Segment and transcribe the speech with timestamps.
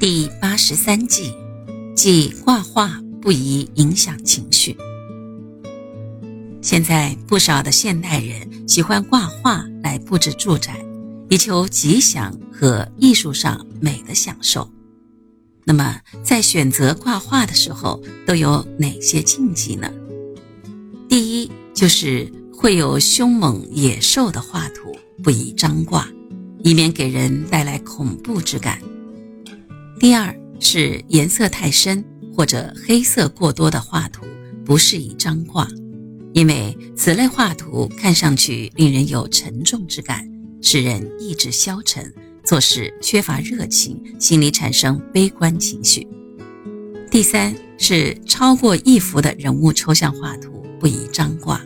[0.00, 1.32] 第八十三计，
[1.94, 4.76] 即挂画不宜影响情绪。
[6.60, 10.84] 现在不少的现代人喜欢挂画来布置住宅，
[11.30, 14.68] 以求吉祥和艺术上美的享受。
[15.64, 19.90] 那么，在选择挂画的时候，都有哪些禁忌呢？
[21.08, 26.06] 第一，就是会有凶猛野兽的画图不宜张挂，
[26.64, 28.78] 以免给人带来恐怖之感。
[30.04, 34.26] 第二是颜色太深或者黑色过多的画图
[34.62, 35.66] 不适宜张挂，
[36.34, 42.12] 因为此类画图看上去令人有沉重之感，使人意志消沉，
[42.44, 46.06] 做事缺乏热情，心里产生悲观情绪。
[47.10, 51.58] 第三是超过一幅的人物抽象画图不宜张挂，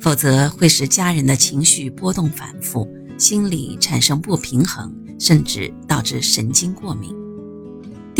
[0.00, 7.19] 否则会使家人的情绪波动反复，心理产生不平衡，甚至导致神经过敏。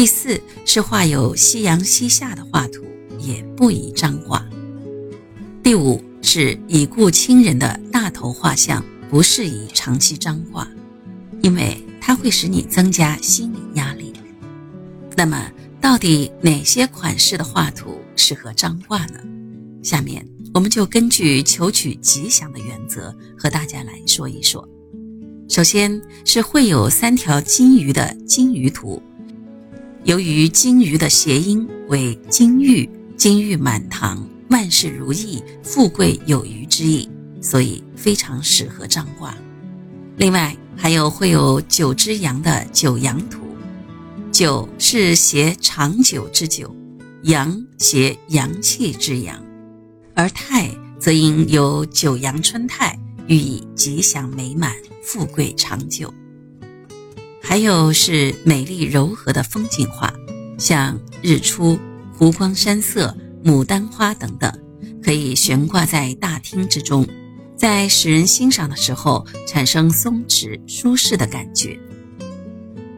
[0.01, 2.87] 第四是画有夕阳西下的画图，
[3.19, 4.43] 也不宜张挂。
[5.63, 10.67] 第五是已故亲人的大头画像，不适宜长期张挂，
[11.43, 14.15] 因为它会使你增加心理压力。
[15.19, 15.53] 那么，
[15.83, 19.21] 到底哪些款式的画图适合张挂呢？
[19.83, 24.67] 下面我们就根据求取吉祥的原则，和大家来说一说。
[25.47, 29.03] 首先是绘有三条金鱼的金鱼图。
[30.05, 37.07] 由于金鱼的谐音为“金玉”，金玉满堂、万事如意、富贵有余之意，
[37.43, 39.37] 所以非常适合张挂。
[40.17, 43.41] 另外，还有会有九只羊的九羊图，
[44.33, 46.75] 九是谐长久之久，
[47.25, 49.39] 阳谐阳气之阳，
[50.15, 56.13] 而泰则因有九阳春泰，寓意吉祥美满、富贵长久。
[57.51, 60.15] 还有是美丽柔和的风景画，
[60.57, 61.77] 像日出、
[62.17, 63.13] 湖光山色、
[63.45, 64.57] 牡丹花等等，
[65.03, 67.05] 可以悬挂在大厅之中，
[67.57, 71.77] 在使人欣赏的时候产生松弛舒适的感觉。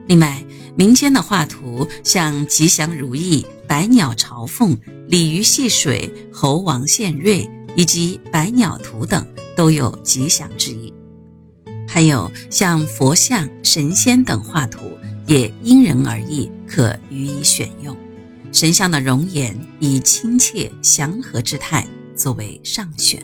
[0.06, 0.44] 另外，
[0.76, 9.26] 民间的画图像吉祥如意、百鸟朝凤、鲤鱼戏水、猴王献瑞以及百鸟图等，
[9.56, 10.92] 都有吉祥之意。
[11.92, 17.94] 还有像佛像、神仙等画图，也因人而异，可予以选用。
[18.50, 21.86] 神像的容颜以亲切祥和之态
[22.16, 23.22] 作为上选。